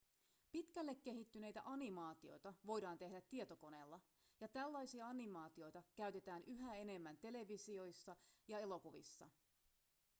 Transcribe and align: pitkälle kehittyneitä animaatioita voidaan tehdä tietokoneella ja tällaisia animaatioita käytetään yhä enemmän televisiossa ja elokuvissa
pitkälle 0.51 0.95
kehittyneitä 0.95 1.61
animaatioita 1.65 2.53
voidaan 2.65 2.97
tehdä 2.97 3.21
tietokoneella 3.29 3.99
ja 4.39 4.47
tällaisia 4.47 5.07
animaatioita 5.07 5.83
käytetään 5.95 6.43
yhä 6.47 6.75
enemmän 6.75 7.17
televisiossa 7.17 8.15
ja 8.47 8.59
elokuvissa 8.59 9.27